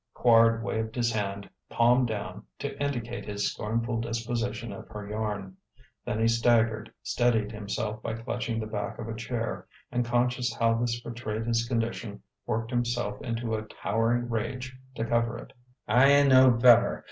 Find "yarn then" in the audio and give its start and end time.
5.07-6.19